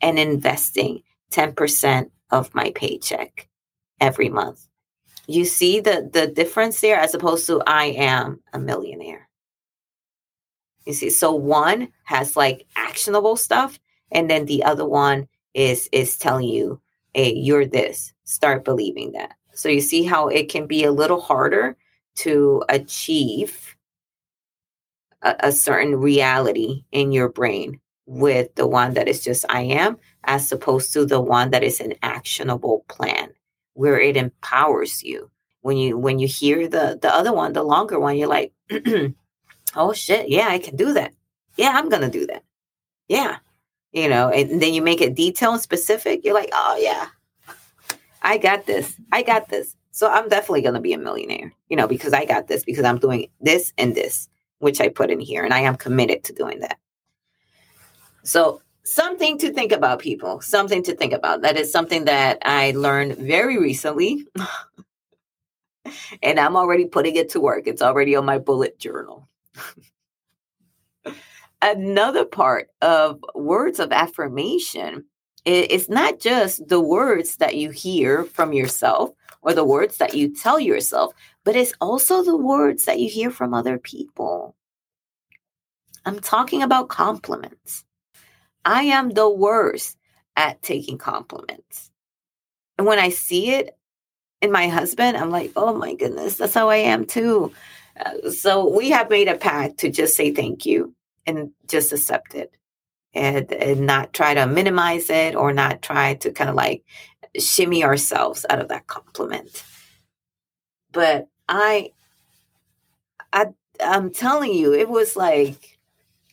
and 0.00 0.18
investing 0.18 1.02
10% 1.32 2.10
of 2.30 2.54
my 2.54 2.70
paycheck 2.74 3.48
every 4.00 4.28
month. 4.28 4.68
You 5.26 5.44
see 5.44 5.80
the, 5.80 6.08
the 6.12 6.26
difference 6.28 6.80
there 6.80 6.98
as 6.98 7.14
opposed 7.14 7.46
to 7.48 7.62
I 7.66 7.86
am 7.86 8.40
a 8.52 8.58
millionaire. 8.58 9.28
You 10.84 10.92
see, 10.92 11.10
so 11.10 11.34
one 11.34 11.88
has 12.04 12.36
like 12.36 12.66
actionable 12.76 13.36
stuff, 13.36 13.80
and 14.12 14.30
then 14.30 14.46
the 14.46 14.62
other 14.62 14.86
one 14.86 15.26
is 15.52 15.88
is 15.90 16.16
telling 16.16 16.48
you, 16.48 16.80
hey, 17.14 17.34
you're 17.34 17.66
this. 17.66 18.12
Start 18.24 18.64
believing 18.64 19.12
that. 19.12 19.34
So 19.52 19.68
you 19.68 19.80
see 19.80 20.04
how 20.04 20.28
it 20.28 20.48
can 20.48 20.66
be 20.66 20.84
a 20.84 20.92
little 20.92 21.20
harder 21.20 21.76
to 22.16 22.62
achieve 22.68 23.76
a, 25.22 25.34
a 25.40 25.52
certain 25.52 25.96
reality 25.96 26.84
in 26.92 27.10
your 27.10 27.28
brain 27.28 27.80
with 28.06 28.54
the 28.54 28.66
one 28.66 28.94
that 28.94 29.08
is 29.08 29.24
just 29.24 29.44
I 29.48 29.62
am, 29.62 29.98
as 30.24 30.52
opposed 30.52 30.92
to 30.92 31.04
the 31.04 31.20
one 31.20 31.50
that 31.50 31.64
is 31.64 31.80
an 31.80 31.94
actionable 32.02 32.84
plan 32.88 33.32
where 33.76 34.00
it 34.00 34.16
empowers 34.16 35.02
you. 35.02 35.30
When 35.60 35.76
you 35.76 35.98
when 35.98 36.18
you 36.18 36.28
hear 36.28 36.68
the 36.68 36.98
the 37.00 37.12
other 37.12 37.32
one, 37.32 37.52
the 37.52 37.62
longer 37.62 37.98
one, 38.00 38.16
you're 38.16 38.28
like, 38.28 38.52
oh 39.76 39.92
shit, 39.92 40.28
yeah, 40.28 40.48
I 40.48 40.58
can 40.58 40.76
do 40.76 40.94
that. 40.94 41.12
Yeah, 41.56 41.72
I'm 41.74 41.88
gonna 41.88 42.10
do 42.10 42.26
that. 42.26 42.42
Yeah. 43.08 43.38
You 43.92 44.08
know, 44.08 44.28
and 44.28 44.60
then 44.60 44.74
you 44.74 44.82
make 44.82 45.00
it 45.00 45.14
detailed 45.14 45.60
specific, 45.60 46.24
you're 46.24 46.34
like, 46.34 46.50
oh 46.52 46.76
yeah, 46.80 47.08
I 48.22 48.38
got 48.38 48.66
this. 48.66 48.94
I 49.12 49.22
got 49.22 49.48
this. 49.48 49.74
So 49.90 50.10
I'm 50.10 50.28
definitely 50.28 50.62
gonna 50.62 50.80
be 50.80 50.92
a 50.92 50.98
millionaire, 50.98 51.52
you 51.68 51.76
know, 51.76 51.88
because 51.88 52.12
I 52.12 52.24
got 52.24 52.48
this, 52.48 52.64
because 52.64 52.84
I'm 52.84 52.98
doing 52.98 53.28
this 53.40 53.72
and 53.78 53.94
this, 53.94 54.28
which 54.58 54.80
I 54.80 54.88
put 54.88 55.10
in 55.10 55.20
here, 55.20 55.44
and 55.44 55.54
I 55.54 55.60
am 55.60 55.76
committed 55.76 56.24
to 56.24 56.32
doing 56.32 56.60
that. 56.60 56.78
So, 58.22 58.60
something 58.86 59.38
to 59.38 59.52
think 59.52 59.72
about, 59.72 59.98
people, 59.98 60.40
something 60.40 60.82
to 60.84 60.94
think 60.94 61.12
about. 61.12 61.42
That 61.42 61.56
is 61.56 61.70
something 61.70 62.04
that 62.04 62.38
I 62.42 62.70
learned 62.72 63.16
very 63.16 63.58
recently. 63.58 64.26
and 66.22 66.40
I'm 66.40 66.56
already 66.56 66.86
putting 66.86 67.16
it 67.16 67.30
to 67.30 67.40
work. 67.40 67.64
It's 67.66 67.82
already 67.82 68.16
on 68.16 68.24
my 68.24 68.38
bullet 68.38 68.78
journal. 68.78 69.28
Another 71.62 72.24
part 72.24 72.68
of 72.80 73.24
words 73.34 73.80
of 73.80 73.92
affirmation 73.92 75.04
it's 75.46 75.88
not 75.88 76.18
just 76.18 76.66
the 76.66 76.80
words 76.80 77.36
that 77.36 77.54
you 77.54 77.70
hear 77.70 78.24
from 78.24 78.52
yourself 78.52 79.10
or 79.42 79.54
the 79.54 79.64
words 79.64 79.98
that 79.98 80.14
you 80.14 80.34
tell 80.34 80.58
yourself, 80.58 81.14
but 81.44 81.54
it's 81.54 81.72
also 81.80 82.24
the 82.24 82.36
words 82.36 82.84
that 82.86 82.98
you 82.98 83.08
hear 83.08 83.30
from 83.30 83.54
other 83.54 83.78
people. 83.78 84.56
I'm 86.04 86.18
talking 86.18 86.62
about 86.62 86.88
compliments. 86.88 87.84
I 88.66 88.82
am 88.82 89.10
the 89.10 89.30
worst 89.30 89.96
at 90.36 90.60
taking 90.60 90.98
compliments. 90.98 91.90
And 92.76 92.86
when 92.86 92.98
I 92.98 93.10
see 93.10 93.52
it 93.52 93.78
in 94.42 94.50
my 94.50 94.66
husband, 94.68 95.16
I'm 95.16 95.30
like, 95.30 95.52
oh 95.56 95.72
my 95.72 95.94
goodness, 95.94 96.36
that's 96.36 96.52
how 96.52 96.68
I 96.68 96.78
am 96.78 97.06
too. 97.06 97.52
Uh, 97.98 98.30
so 98.30 98.68
we 98.68 98.90
have 98.90 99.08
made 99.08 99.28
a 99.28 99.36
pact 99.36 99.78
to 99.78 99.90
just 99.90 100.16
say 100.16 100.32
thank 100.32 100.66
you 100.66 100.94
and 101.26 101.52
just 101.68 101.92
accept 101.92 102.34
it 102.34 102.54
and, 103.14 103.50
and 103.52 103.86
not 103.86 104.12
try 104.12 104.34
to 104.34 104.46
minimize 104.46 105.08
it 105.10 105.36
or 105.36 105.52
not 105.52 105.80
try 105.80 106.14
to 106.14 106.32
kind 106.32 106.50
of 106.50 106.56
like 106.56 106.84
shimmy 107.38 107.84
ourselves 107.84 108.44
out 108.50 108.60
of 108.60 108.68
that 108.68 108.88
compliment. 108.88 109.62
But 110.92 111.28
I, 111.48 111.92
I, 113.32 113.46
I'm 113.80 114.10
telling 114.10 114.52
you, 114.52 114.74
it 114.74 114.88
was 114.88 115.14
like, 115.14 115.78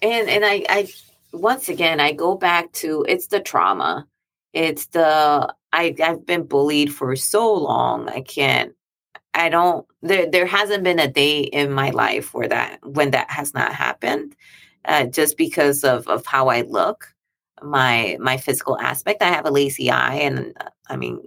and 0.01 0.29
and 0.29 0.43
I, 0.43 0.65
I 0.67 0.87
once 1.33 1.69
again, 1.69 1.99
I 1.99 2.13
go 2.13 2.35
back 2.35 2.71
to 2.73 3.05
it's 3.07 3.27
the 3.27 3.39
trauma. 3.39 4.07
It's 4.53 4.87
the 4.87 5.53
I 5.73 5.95
I've 6.03 6.25
been 6.25 6.43
bullied 6.43 6.93
for 6.93 7.15
so 7.15 7.53
long. 7.53 8.09
I 8.09 8.21
can't 8.21 8.73
I 9.33 9.49
don't 9.49 9.87
there 10.01 10.29
there 10.29 10.45
hasn't 10.47 10.83
been 10.83 10.99
a 10.99 11.07
day 11.11 11.41
in 11.41 11.71
my 11.73 11.91
life 11.91 12.33
where 12.33 12.47
that 12.49 12.79
when 12.85 13.11
that 13.11 13.29
has 13.31 13.53
not 13.53 13.73
happened. 13.73 14.35
Uh, 14.85 15.05
just 15.05 15.37
because 15.37 15.83
of 15.83 16.07
of 16.07 16.25
how 16.25 16.49
I 16.49 16.61
look, 16.63 17.13
my 17.63 18.17
my 18.19 18.37
physical 18.37 18.79
aspect. 18.79 19.21
I 19.23 19.29
have 19.31 19.45
a 19.45 19.51
lazy 19.51 19.91
eye 19.91 20.15
and 20.15 20.53
uh, 20.61 20.69
I 20.89 20.97
mean 20.97 21.21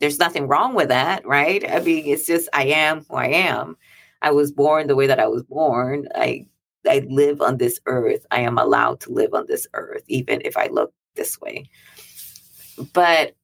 there's 0.00 0.18
nothing 0.18 0.48
wrong 0.48 0.74
with 0.74 0.88
that, 0.88 1.26
right? 1.26 1.64
I 1.70 1.80
mean 1.80 2.06
it's 2.06 2.26
just 2.26 2.48
I 2.52 2.66
am 2.66 3.04
who 3.08 3.16
I 3.16 3.28
am. 3.28 3.76
I 4.22 4.32
was 4.32 4.52
born 4.52 4.86
the 4.88 4.96
way 4.96 5.06
that 5.08 5.20
I 5.20 5.28
was 5.28 5.42
born. 5.44 6.08
I 6.14 6.46
I 6.88 7.06
live 7.08 7.40
on 7.40 7.58
this 7.58 7.80
earth. 7.86 8.26
I 8.30 8.40
am 8.40 8.58
allowed 8.58 9.00
to 9.00 9.12
live 9.12 9.34
on 9.34 9.46
this 9.46 9.66
earth, 9.74 10.02
even 10.08 10.40
if 10.44 10.56
I 10.56 10.68
look 10.68 10.92
this 11.14 11.40
way. 11.40 11.68
But 12.92 13.34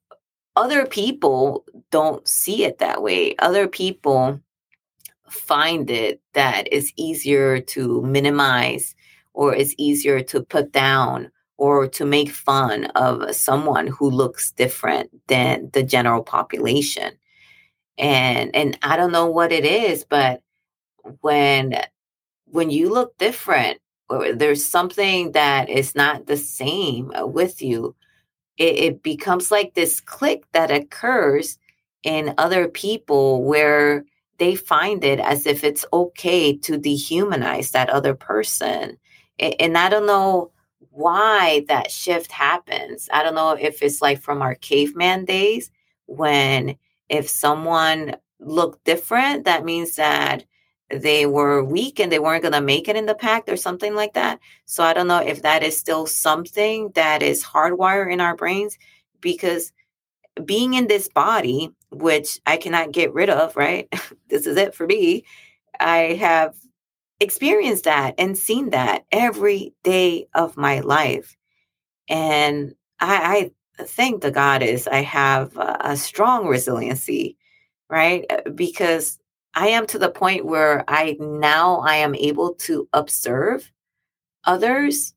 other 0.57 0.87
people 0.87 1.65
don't 1.91 2.27
see 2.29 2.65
it 2.65 2.79
that 2.79 3.03
way. 3.03 3.35
Other 3.37 3.67
people 3.67 4.41
find 5.29 5.91
it 5.91 6.21
that 6.35 6.69
it's 6.71 6.93
easier 6.97 7.61
to 7.61 8.03
minimize 8.03 8.95
or 9.33 9.55
it's 9.55 9.75
easier 9.79 10.21
to 10.21 10.43
put 10.43 10.73
down 10.73 11.31
or 11.57 11.87
to 11.89 12.05
make 12.05 12.31
fun 12.31 12.87
of 12.97 13.35
someone 13.35 13.87
who 13.87 14.11
looks 14.11 14.53
different 14.53 15.11
than 15.29 15.71
the 15.73 15.83
general 15.83 16.23
population. 16.23 17.13
And 17.99 18.55
and 18.55 18.79
I 18.83 18.97
don't 18.97 19.13
know 19.13 19.27
what 19.27 19.53
it 19.53 19.65
is, 19.65 20.05
but 20.05 20.43
when 21.21 21.81
when 22.53 22.71
you 22.71 22.91
look 22.91 23.17
different 23.17 23.79
or 24.11 24.35
there's 24.35 24.65
something 24.65 25.33
that 25.33 25.71
is 25.71 25.95
not 25.95 26.27
the 26.27 26.37
same 26.37 27.11
uh, 27.15 27.27
with 27.27 27.63
you, 27.63 27.97
it, 28.59 28.77
it 28.77 29.03
becomes 29.03 29.51
like 29.51 29.73
this 29.75 30.01
click 30.01 30.45
that 30.53 30.71
occurs 30.71 31.59
in 32.03 32.35
other 32.37 32.69
people 32.69 33.43
where 33.43 34.05
they 34.39 34.55
find 34.55 35.03
it 35.03 35.19
as 35.19 35.47
if 35.47 35.65
it's 35.65 35.87
okay 35.95 36.55
to 36.59 36.79
dehumanize 36.79 37.71
that 37.71 37.89
other 37.89 38.15
person. 38.15 38.99
And 39.39 39.79
I 39.79 39.89
don't 39.89 40.07
know 40.07 40.51
why 40.91 41.65
that 41.69 41.91
shift 41.91 42.31
happens. 42.31 43.09
I 43.13 43.23
don't 43.23 43.35
know 43.35 43.53
if 43.53 43.83
it's 43.83 44.03
like 44.03 44.21
from 44.21 44.43
our 44.43 44.57
caveman 44.57 45.25
days 45.25 45.71
when 46.07 46.77
if 47.09 47.31
someone 47.31 48.17
looked 48.41 48.85
different, 48.85 49.45
that 49.45 49.65
means 49.65 49.97
that 49.97 50.45
they 50.93 51.27
were 51.27 51.65
weak 51.65 51.99
and 51.99 52.13
they 52.13 52.19
weren't 52.19 52.43
going 52.43 52.53
to 52.53 52.61
make 52.61 52.89
it 52.89 52.97
in 52.97 53.07
the 53.07 53.15
pact 53.15 53.49
or 53.49 53.57
something 53.57 53.95
like 53.95 54.15
that. 54.15 54.39
So 54.67 54.85
I 54.85 54.93
don't 54.93 55.09
know 55.09 55.23
if 55.23 55.43
that 55.43 55.63
is 55.63 55.79
still 55.79 56.07
something 56.07 56.91
that 56.95 57.23
is 57.23 57.45
hardwired 57.45 58.13
in 58.13 58.21
our 58.21 58.37
brains 58.37 58.79
because 59.21 59.73
being 60.45 60.75
in 60.75 60.87
this 60.87 61.09
body, 61.09 61.71
which 61.91 62.41
I 62.47 62.57
cannot 62.57 62.93
get 62.93 63.13
rid 63.13 63.31
of, 63.31 63.57
right? 63.57 63.89
this 64.29 64.47
is 64.47 64.57
it 64.57 64.75
for 64.75 64.87
me. 64.87 65.25
I 65.81 66.15
have 66.21 66.55
experienced 67.21 67.85
that 67.85 68.15
and 68.19 68.37
seen 68.37 68.71
that 68.71 69.05
every 69.13 69.75
day 69.83 70.27
of 70.35 70.57
my 70.57 70.81
life. 70.81 71.37
And 72.09 72.75
I, 73.01 73.51
I 73.79 73.85
thank 73.85 74.23
the 74.23 74.31
goddess 74.31 74.87
I 74.87 75.03
have 75.03 75.57
a, 75.57 75.77
a 75.81 75.97
strong 75.97 76.47
resiliency, 76.47 77.37
right? 77.89 78.25
Uh, 78.29 78.51
because 78.51 79.19
I 79.55 79.69
am 79.69 79.87
to 79.89 79.99
the 79.99 80.11
point 80.11 80.47
where 80.47 80.85
I 80.89 81.17
now 81.21 81.81
I 81.81 81.97
am 81.97 82.15
able 82.15 82.55
to 82.55 82.89
observe 82.93 83.71
others, 84.45 85.15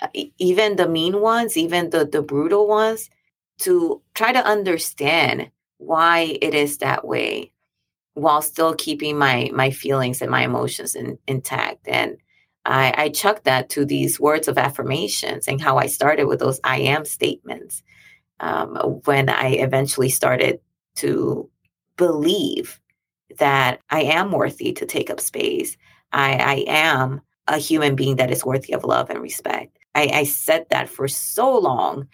uh, 0.00 0.08
even 0.38 0.76
the 0.76 0.88
mean 0.88 1.20
ones, 1.20 1.56
even 1.56 1.90
the 1.90 2.04
the 2.06 2.22
brutal 2.22 2.66
ones, 2.66 3.10
to 3.60 4.02
try 4.14 4.32
to 4.32 4.44
understand 4.44 5.50
why 5.78 6.38
it 6.40 6.54
is 6.54 6.78
that 6.78 7.06
way 7.06 7.52
while 8.14 8.42
still 8.42 8.74
keeping 8.74 9.18
my 9.18 9.50
my 9.52 9.70
feelings 9.70 10.22
and 10.22 10.30
my 10.30 10.42
emotions 10.42 10.94
in, 10.94 11.18
intact. 11.28 11.86
And 11.86 12.16
I, 12.64 12.94
I 12.96 13.08
chuck 13.10 13.44
that 13.44 13.68
to 13.70 13.84
these 13.84 14.18
words 14.18 14.48
of 14.48 14.58
affirmations 14.58 15.46
and 15.46 15.60
how 15.60 15.78
I 15.78 15.86
started 15.86 16.24
with 16.24 16.40
those 16.40 16.60
I 16.64 16.78
am 16.78 17.04
statements 17.04 17.82
um, 18.40 18.76
when 19.04 19.28
I 19.28 19.50
eventually 19.50 20.08
started 20.08 20.60
to 20.96 21.48
believe 21.96 22.80
that 23.38 23.80
I 23.90 24.02
am 24.02 24.32
worthy 24.32 24.72
to 24.72 24.86
take 24.86 25.10
up 25.10 25.20
space. 25.20 25.76
I, 26.12 26.34
I 26.34 26.64
am 26.68 27.20
a 27.48 27.58
human 27.58 27.94
being 27.94 28.16
that 28.16 28.30
is 28.30 28.44
worthy 28.44 28.72
of 28.72 28.84
love 28.84 29.10
and 29.10 29.20
respect. 29.20 29.78
I, 29.94 30.10
I 30.12 30.24
said 30.24 30.66
that 30.70 30.88
for 30.88 31.08
so 31.08 31.58
long 31.58 32.08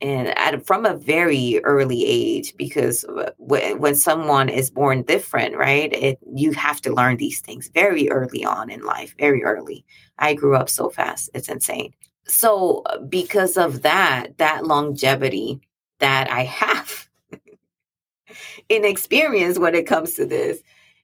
and 0.00 0.28
at, 0.36 0.66
from 0.66 0.84
a 0.84 0.96
very 0.96 1.60
early 1.64 2.04
age 2.04 2.54
because 2.56 3.04
w- 3.38 3.76
when 3.76 3.94
someone 3.94 4.48
is 4.48 4.70
born 4.70 5.02
different 5.02 5.56
right 5.56 5.92
it 5.92 6.18
you 6.34 6.52
have 6.52 6.80
to 6.82 6.92
learn 6.92 7.16
these 7.16 7.40
things 7.40 7.70
very 7.72 8.10
early 8.10 8.44
on 8.44 8.70
in 8.70 8.82
life 8.82 9.14
very 9.18 9.42
early 9.42 9.84
i 10.18 10.34
grew 10.34 10.54
up 10.54 10.68
so 10.68 10.90
fast 10.90 11.30
it's 11.34 11.48
insane 11.48 11.92
so 12.26 12.82
uh, 12.86 12.98
because 12.98 13.56
of 13.56 13.82
that 13.82 14.36
that 14.36 14.66
longevity 14.66 15.60
that 16.00 16.30
i 16.30 16.42
have 16.44 17.05
in 18.68 18.84
experience 18.84 19.58
when 19.58 19.74
it 19.74 19.86
comes 19.86 20.14
to 20.14 20.26
this. 20.26 20.62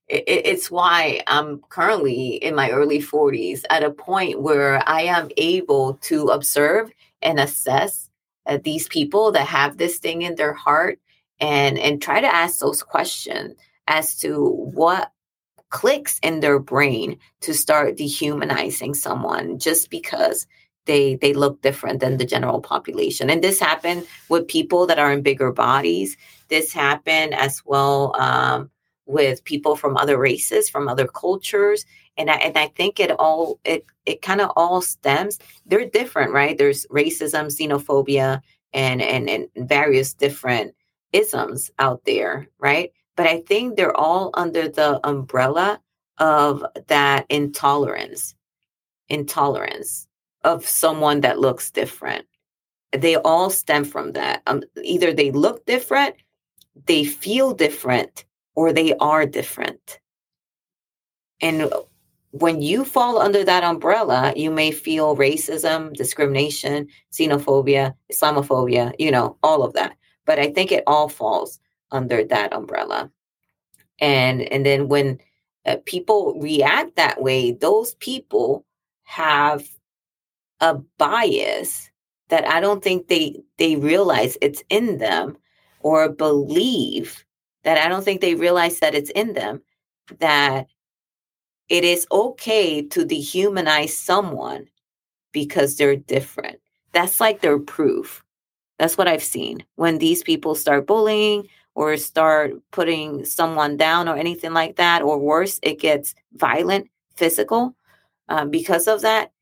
It, 0.08 0.24
it's 0.26 0.68
why 0.68 1.22
i'm 1.28 1.60
currently 1.68 2.34
in 2.34 2.56
my 2.56 2.70
early 2.70 2.98
40s 2.98 3.62
at 3.70 3.84
a 3.84 3.90
point 3.90 4.42
where 4.42 4.82
i 4.88 5.02
am 5.02 5.30
able 5.36 5.94
to 6.02 6.26
observe 6.26 6.90
and 7.22 7.38
assess 7.38 8.10
uh, 8.46 8.58
these 8.64 8.88
people 8.88 9.30
that 9.32 9.46
have 9.46 9.76
this 9.76 9.98
thing 9.98 10.22
in 10.22 10.34
their 10.34 10.52
heart 10.52 10.98
and 11.40 11.78
and 11.78 12.02
try 12.02 12.20
to 12.20 12.34
ask 12.34 12.58
those 12.58 12.82
questions 12.82 13.56
as 13.86 14.16
to 14.18 14.48
what 14.74 15.12
clicks 15.70 16.18
in 16.22 16.40
their 16.40 16.58
brain 16.58 17.18
to 17.40 17.54
start 17.54 17.96
dehumanizing 17.96 18.94
someone 18.94 19.58
just 19.58 19.90
because 19.90 20.46
they 20.86 21.16
they 21.16 21.32
look 21.32 21.62
different 21.62 22.00
than 22.00 22.16
the 22.16 22.24
general 22.24 22.60
population. 22.60 23.30
And 23.30 23.42
this 23.42 23.60
happened 23.60 24.06
with 24.28 24.48
people 24.48 24.86
that 24.86 24.98
are 24.98 25.12
in 25.12 25.22
bigger 25.22 25.52
bodies. 25.52 26.16
This 26.48 26.72
happened 26.72 27.34
as 27.34 27.62
well 27.64 28.14
um, 28.20 28.70
with 29.06 29.44
people 29.44 29.76
from 29.76 29.96
other 29.96 30.18
races 30.18 30.68
from 30.68 30.88
other 30.88 31.06
cultures. 31.06 31.84
And 32.16 32.30
I, 32.30 32.34
and 32.36 32.58
I 32.58 32.68
think 32.68 33.00
it 33.00 33.10
all 33.12 33.58
it 33.64 33.86
it 34.06 34.22
kind 34.22 34.40
of 34.40 34.50
all 34.56 34.82
stems 34.82 35.38
they're 35.66 35.88
different 35.88 36.32
right? 36.32 36.56
There's 36.56 36.86
racism 36.86 37.46
xenophobia 37.46 38.40
and 38.72 39.00
and 39.02 39.28
and 39.28 39.48
various 39.68 40.14
different 40.14 40.74
isms 41.12 41.70
out 41.78 42.04
there 42.04 42.48
right? 42.58 42.92
But 43.16 43.26
I 43.26 43.40
think 43.42 43.76
they're 43.76 43.96
all 43.96 44.30
under 44.34 44.68
the 44.68 45.00
umbrella 45.06 45.80
of 46.18 46.64
that 46.88 47.26
intolerance 47.28 48.34
intolerance 49.08 50.06
of 50.44 50.66
someone 50.66 51.20
that 51.20 51.38
looks 51.38 51.70
different 51.70 52.26
they 52.92 53.16
all 53.16 53.50
stem 53.50 53.84
from 53.84 54.12
that 54.12 54.42
um, 54.46 54.62
either 54.82 55.12
they 55.12 55.30
look 55.30 55.64
different 55.66 56.14
they 56.86 57.04
feel 57.04 57.52
different 57.52 58.24
or 58.54 58.72
they 58.72 58.94
are 58.96 59.26
different 59.26 59.98
and 61.40 61.72
when 62.32 62.62
you 62.62 62.84
fall 62.84 63.20
under 63.20 63.44
that 63.44 63.62
umbrella, 63.62 64.32
you 64.34 64.50
may 64.50 64.70
feel 64.70 65.16
racism, 65.16 65.92
discrimination, 65.92 66.88
xenophobia, 67.12 67.94
Islamophobia, 68.10 68.92
you 68.98 69.10
know, 69.10 69.36
all 69.42 69.62
of 69.62 69.74
that. 69.74 69.96
But 70.24 70.38
I 70.38 70.50
think 70.50 70.72
it 70.72 70.82
all 70.86 71.08
falls 71.08 71.60
under 71.90 72.24
that 72.24 72.52
umbrella. 72.54 73.10
And 74.00 74.42
and 74.42 74.64
then 74.64 74.88
when 74.88 75.18
uh, 75.66 75.76
people 75.84 76.40
react 76.40 76.96
that 76.96 77.20
way, 77.20 77.52
those 77.52 77.94
people 77.96 78.64
have 79.04 79.64
a 80.62 80.76
bias 80.96 81.90
that 82.30 82.48
I 82.48 82.60
don't 82.60 82.82
think 82.82 83.08
they 83.08 83.42
they 83.58 83.76
realize 83.76 84.38
it's 84.40 84.62
in 84.70 84.96
them 84.98 85.36
or 85.80 86.08
believe 86.08 87.24
that 87.64 87.76
I 87.76 87.88
don't 87.88 88.04
think 88.04 88.22
they 88.22 88.34
realize 88.34 88.78
that 88.78 88.94
it's 88.94 89.10
in 89.10 89.34
them 89.34 89.60
that 90.20 90.68
it 91.68 91.84
is 91.84 92.06
okay 92.10 92.82
to 92.82 93.04
dehumanize 93.04 93.90
someone 93.90 94.66
because 95.32 95.76
they're 95.76 95.96
different. 95.96 96.60
That's 96.92 97.20
like 97.20 97.40
their 97.40 97.58
proof. 97.58 98.24
That's 98.78 98.96
what 98.98 99.08
I've 99.08 99.22
seen. 99.22 99.64
When 99.76 99.98
these 99.98 100.22
people 100.22 100.54
start 100.54 100.86
bullying 100.86 101.48
or 101.74 101.96
start 101.96 102.52
putting 102.70 103.24
someone 103.24 103.76
down 103.76 104.08
or 104.08 104.16
anything 104.16 104.52
like 104.52 104.76
that, 104.76 105.02
or 105.02 105.18
worse, 105.18 105.58
it 105.62 105.80
gets 105.80 106.14
violent, 106.34 106.90
physical 107.16 107.74
um, 108.28 108.50
because 108.50 108.86
of 108.86 109.00
that, 109.02 109.32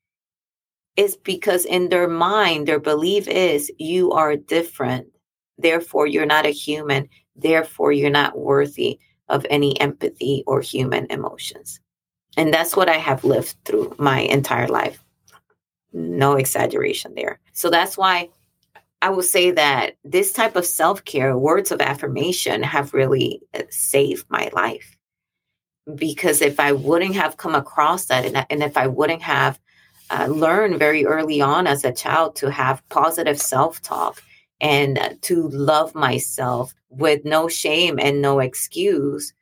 is 0.97 1.15
because 1.15 1.65
in 1.65 1.89
their 1.89 2.07
mind, 2.07 2.67
their 2.67 2.79
belief 2.79 3.27
is 3.27 3.71
you 3.77 4.11
are 4.11 4.35
different. 4.35 5.07
Therefore, 5.57 6.07
you're 6.07 6.25
not 6.25 6.45
a 6.45 6.49
human. 6.49 7.07
Therefore, 7.35 7.91
you're 7.91 8.09
not 8.09 8.37
worthy 8.37 8.99
of 9.29 9.45
any 9.49 9.79
empathy 9.79 10.43
or 10.47 10.61
human 10.61 11.07
emotions. 11.09 11.79
And 12.37 12.53
that's 12.53 12.75
what 12.75 12.89
I 12.89 12.97
have 12.97 13.23
lived 13.23 13.55
through 13.65 13.95
my 13.97 14.19
entire 14.19 14.67
life. 14.67 15.03
No 15.93 16.33
exaggeration 16.33 17.13
there. 17.15 17.39
So 17.53 17.69
that's 17.69 17.97
why 17.97 18.29
I 19.01 19.09
will 19.09 19.23
say 19.23 19.51
that 19.51 19.97
this 20.03 20.31
type 20.31 20.55
of 20.55 20.65
self 20.65 21.03
care, 21.05 21.37
words 21.37 21.71
of 21.71 21.81
affirmation, 21.81 22.63
have 22.63 22.93
really 22.93 23.41
uh, 23.53 23.63
saved 23.69 24.25
my 24.29 24.49
life. 24.53 24.95
Because 25.95 26.41
if 26.41 26.59
I 26.59 26.71
wouldn't 26.71 27.15
have 27.15 27.37
come 27.37 27.55
across 27.55 28.05
that, 28.05 28.25
and, 28.25 28.45
and 28.49 28.63
if 28.63 28.77
I 28.77 28.87
wouldn't 28.87 29.23
have 29.23 29.59
uh, 30.11 30.27
learned 30.27 30.77
very 30.77 31.05
early 31.05 31.41
on 31.41 31.67
as 31.67 31.83
a 31.83 31.91
child 31.91 32.35
to 32.35 32.51
have 32.51 32.87
positive 32.89 33.39
self 33.39 33.81
talk 33.81 34.21
and 34.59 34.97
uh, 34.99 35.09
to 35.21 35.47
love 35.49 35.95
myself 35.95 36.73
with 36.89 37.25
no 37.25 37.47
shame 37.47 37.97
and 37.99 38.21
no 38.21 38.39
excuse, 38.39 39.33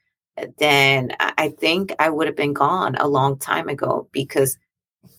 then 0.57 1.11
I 1.19 1.49
think 1.49 1.93
I 1.99 2.09
would 2.09 2.27
have 2.27 2.35
been 2.35 2.53
gone 2.53 2.95
a 2.95 3.07
long 3.07 3.37
time 3.37 3.67
ago 3.67 4.07
because 4.11 4.57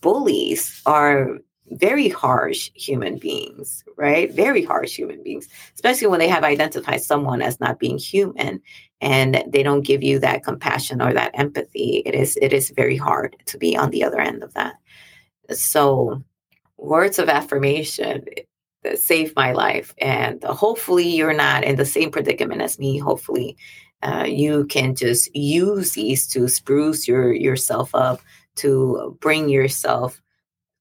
bullies 0.01 0.81
are 0.85 1.37
very 1.71 2.09
harsh 2.09 2.71
human 2.73 3.17
beings, 3.17 3.83
right? 3.95 4.31
Very 4.31 4.63
harsh 4.63 4.95
human 4.95 5.23
beings, 5.23 5.47
especially 5.75 6.07
when 6.07 6.19
they 6.19 6.27
have 6.27 6.43
identified 6.43 7.01
someone 7.01 7.41
as 7.41 7.59
not 7.59 7.79
being 7.79 7.97
human 7.97 8.61
and 8.99 9.43
they 9.47 9.63
don't 9.63 9.81
give 9.81 10.03
you 10.03 10.19
that 10.19 10.43
compassion 10.43 11.01
or 11.01 11.13
that 11.13 11.31
empathy. 11.33 12.03
It 12.05 12.15
is 12.15 12.37
it 12.41 12.53
is 12.53 12.71
very 12.71 12.97
hard 12.97 13.35
to 13.45 13.57
be 13.57 13.77
on 13.77 13.89
the 13.91 14.03
other 14.03 14.19
end 14.19 14.43
of 14.43 14.53
that. 14.53 14.75
So 15.59 16.23
words 16.77 17.19
of 17.19 17.29
affirmation 17.29 18.25
that 18.83 18.99
saved 18.99 19.35
my 19.35 19.51
life 19.53 19.93
and 19.99 20.43
hopefully 20.43 21.07
you're 21.07 21.33
not 21.33 21.63
in 21.63 21.75
the 21.75 21.85
same 21.85 22.11
predicament 22.11 22.61
as 22.61 22.79
me. 22.79 22.97
Hopefully 22.97 23.55
uh, 24.01 24.25
you 24.27 24.65
can 24.65 24.95
just 24.95 25.33
use 25.35 25.91
these 25.91 26.27
to 26.27 26.47
spruce 26.47 27.07
your 27.07 27.31
yourself 27.31 27.93
up 27.93 28.19
to 28.55 29.15
bring 29.21 29.47
yourself 29.49 30.19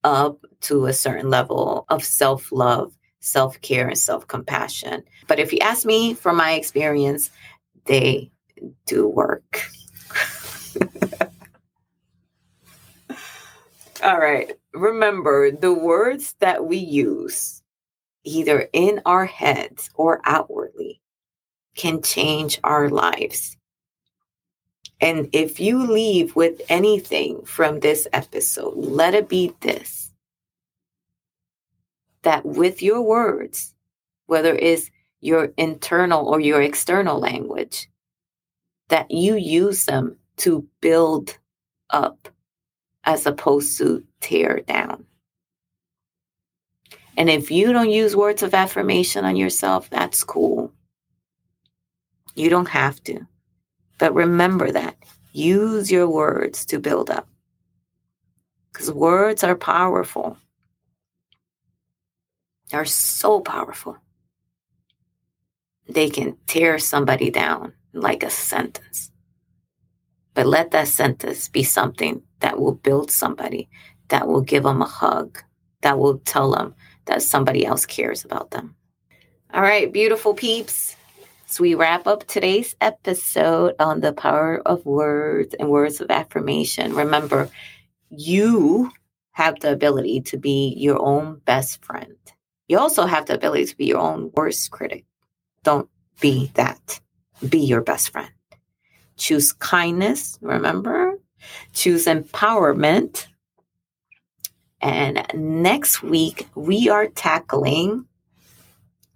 up 0.03 0.39
to 0.63 0.87
a 0.87 0.93
certain 0.93 1.29
level 1.29 1.85
of 1.91 2.03
self-love 2.03 2.97
self-care 3.23 3.89
and 3.89 3.99
self-compassion. 3.99 5.03
But 5.27 5.39
if 5.39 5.53
you 5.53 5.59
ask 5.61 5.85
me 5.85 6.15
from 6.15 6.37
my 6.37 6.53
experience 6.53 7.31
they 7.85 8.31
do 8.87 9.07
work. 9.07 9.63
All 14.03 14.19
right 14.19 14.60
remember 14.73 15.51
the 15.51 15.73
words 15.73 16.35
that 16.41 16.67
we 16.67 16.77
use 16.77 17.63
either 18.25 18.69
in 18.73 19.01
our 19.07 19.27
heads 19.27 19.91
or 19.95 20.21
outwardly 20.25 21.01
can 21.75 22.03
change 22.03 22.61
our 22.65 22.89
lives. 22.89 23.57
And 25.01 25.29
if 25.33 25.59
you 25.59 25.91
leave 25.91 26.37
with 26.37 26.61
anything 26.69 27.43
from 27.45 27.81
this 27.81 28.07
episode, 28.13 28.77
let 28.77 29.15
it 29.15 29.29
be 29.29 29.53
this 29.61 30.13
that 32.23 32.45
with 32.45 32.83
your 32.83 33.01
words, 33.01 33.75
whether 34.27 34.55
it's 34.55 34.91
your 35.21 35.53
internal 35.57 36.27
or 36.29 36.39
your 36.39 36.61
external 36.61 37.19
language, 37.19 37.89
that 38.89 39.11
you 39.11 39.37
use 39.37 39.87
them 39.87 40.17
to 40.37 40.67
build 40.83 41.39
up 41.89 42.29
as 43.05 43.27
opposed 43.27 43.79
to 43.79 44.05
tear 44.21 44.61
down. 44.61 45.07
And 47.17 47.31
if 47.31 47.51
you 47.51 47.73
don't 47.73 47.91
use 47.91 48.17
words 48.17 48.43
of 48.43 48.55
affirmation 48.55 49.25
on 49.25 49.37
yourself, 49.37 49.91
that's 49.91 50.25
cool. 50.25 50.73
You 52.37 52.51
don't 52.51 52.69
have 52.69 53.03
to. 53.05 53.27
But 53.99 54.15
remember 54.15 54.73
that. 54.73 54.97
Use 55.33 55.91
your 55.91 56.09
words 56.09 56.67
to 56.67 56.81
build 56.81 57.11
up. 57.11 57.29
Because 58.73 58.93
words 58.93 59.45
are 59.45 59.57
powerful. 59.57 60.39
They're 62.71 62.85
so 62.87 63.41
powerful. 63.41 63.99
they 65.89 66.11
can 66.11 66.37
tear 66.47 66.79
somebody 66.79 67.31
down 67.31 67.75
like 67.93 68.23
a 68.23 68.31
sentence. 68.31 69.11
But 70.35 70.47
let 70.47 70.71
that 70.73 70.89
sentence 70.89 71.49
be 71.49 71.63
something 71.63 72.23
that 72.41 72.59
will 72.59 72.75
build 72.75 73.11
somebody, 73.11 73.69
that 74.09 74.27
will 74.27 74.41
give 74.41 74.65
them 74.65 74.83
a 74.83 74.87
hug, 74.87 75.43
that 75.83 75.99
will 75.99 76.19
tell 76.19 76.51
them 76.51 76.75
that 77.07 77.23
somebody 77.23 77.65
else 77.65 77.87
cares 77.87 78.25
about 78.25 78.51
them. 78.51 78.75
All 79.53 79.63
right, 79.63 79.93
beautiful 79.93 80.35
peeps. 80.35 80.97
So 81.47 81.63
we 81.63 81.75
wrap 81.75 82.07
up 82.07 82.27
today's 82.29 82.77
episode 82.81 83.75
on 83.81 84.01
the 84.01 84.13
power 84.13 84.63
of 84.65 84.87
words 84.87 85.55
and 85.59 85.69
words 85.69 86.01
of 86.01 86.11
affirmation. 86.11 86.95
Remember, 86.95 87.51
you 88.11 88.93
have 89.33 89.59
the 89.59 89.73
ability 89.73 90.21
to 90.21 90.37
be 90.37 90.75
your 90.77 91.01
own 91.01 91.41
best 91.45 91.85
friend. 91.85 92.17
You 92.69 92.79
also 92.79 93.05
have 93.07 93.27
the 93.27 93.35
ability 93.35 93.67
to 93.67 93.77
be 93.77 93.87
your 93.87 93.99
own 93.99 94.31
worst 94.37 94.71
critic. 94.71 95.05
Don't 95.65 95.89
be 96.21 96.53
that. 96.55 97.01
Be 97.49 97.59
your 97.59 97.81
best 97.81 98.11
friend. 98.11 98.31
Choose 99.17 99.53
kindness, 99.53 100.39
remember? 100.41 101.10
Choose 101.73 102.07
empowerment. 102.07 103.27
And 104.81 105.27
next 105.35 106.03
week, 106.03 106.49
we 106.55 106.89
are 106.89 107.07
tackling, 107.07 108.07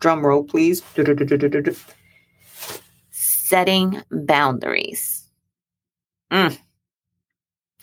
drum 0.01 0.25
roll 0.25 0.45
please, 0.45 0.83
setting 3.11 4.03
boundaries. 4.11 5.29
Mm. 6.31 6.59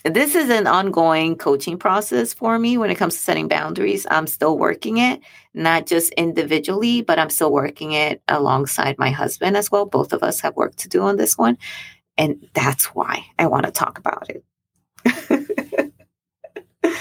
This 0.04 0.34
is 0.34 0.50
an 0.50 0.66
ongoing 0.66 1.36
coaching 1.36 1.78
process 1.78 2.34
for 2.34 2.58
me 2.58 2.76
when 2.78 2.90
it 2.90 2.96
comes 2.96 3.16
to 3.16 3.22
setting 3.22 3.48
boundaries. 3.48 4.08
I'm 4.10 4.26
still 4.26 4.58
working 4.58 4.98
it, 4.98 5.22
not 5.54 5.86
just 5.86 6.12
individually, 6.14 7.04
but 7.04 7.20
I'm 7.20 7.30
still 7.30 7.52
working 7.52 7.92
it 7.92 8.22
alongside 8.28 8.98
my 8.98 9.12
husband 9.12 9.56
as 9.56 9.70
well. 9.70 9.86
Both 9.86 10.12
of 10.12 10.24
us 10.24 10.42
have 10.42 10.56
work 10.56 10.76
to 10.78 10.90
do 10.90 11.02
on 11.02 11.18
this 11.18 11.38
one. 11.38 11.58
And 12.18 12.48
that's 12.54 12.86
why 12.86 13.26
I 13.40 13.48
want 13.48 13.66
to 13.66 13.72
talk 13.72 13.98
about 13.98 14.30
it. 14.30 14.44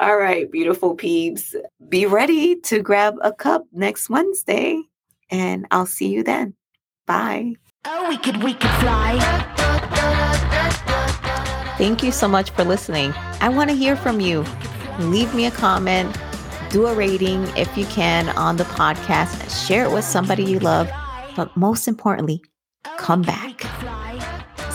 All 0.00 0.16
right, 0.16 0.50
beautiful 0.50 0.94
peeps. 0.94 1.54
Be 1.88 2.06
ready 2.06 2.56
to 2.62 2.80
grab 2.80 3.16
a 3.22 3.32
cup 3.32 3.66
next 3.72 4.08
Wednesday, 4.08 4.82
and 5.30 5.66
I'll 5.70 5.86
see 5.86 6.08
you 6.08 6.22
then. 6.22 6.54
Bye. 7.06 7.54
Oh, 7.84 8.08
we 8.08 8.16
could, 8.18 8.42
we 8.42 8.54
could 8.54 8.70
fly. 8.80 9.18
Thank 11.76 12.02
you 12.02 12.12
so 12.12 12.28
much 12.28 12.50
for 12.50 12.64
listening. 12.64 13.14
I 13.40 13.48
want 13.48 13.70
to 13.70 13.76
hear 13.76 13.96
from 13.96 14.20
you. 14.20 14.44
Leave 14.98 15.34
me 15.34 15.46
a 15.46 15.50
comment, 15.50 16.14
do 16.68 16.86
a 16.86 16.94
rating 16.94 17.44
if 17.56 17.74
you 17.76 17.86
can 17.86 18.28
on 18.30 18.56
the 18.56 18.64
podcast, 18.64 19.66
share 19.66 19.84
it 19.84 19.90
with 19.90 20.04
somebody 20.04 20.44
you 20.44 20.58
love, 20.58 20.90
but 21.34 21.56
most 21.56 21.88
importantly, 21.88 22.42
come 22.98 23.22
back. 23.22 23.62